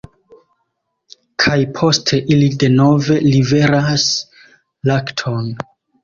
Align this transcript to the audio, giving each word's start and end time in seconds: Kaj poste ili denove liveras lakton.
Kaj 1.43 1.57
poste 1.79 2.17
ili 2.35 2.47
denove 2.63 3.17
liveras 3.25 4.05
lakton. 4.91 5.53